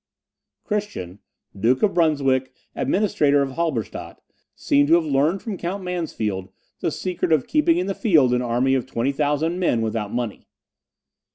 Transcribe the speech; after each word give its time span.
Christian, 0.63 1.19
Duke 1.55 1.83
of 1.83 1.93
Brunswick, 1.93 2.51
administrator 2.75 3.43
of 3.43 3.51
Halberstadt, 3.51 4.19
seemed 4.55 4.87
to 4.87 4.95
have 4.95 5.05
learnt 5.05 5.43
from 5.43 5.59
Count 5.59 5.83
Mansfeld 5.83 6.49
the 6.79 6.89
secret 6.89 7.31
of 7.31 7.45
keeping 7.45 7.77
in 7.77 7.85
the 7.85 7.93
field 7.93 8.33
an 8.33 8.41
army 8.41 8.73
of 8.73 8.87
20,000 8.87 9.59
men 9.59 9.79
without 9.83 10.11
money. 10.11 10.47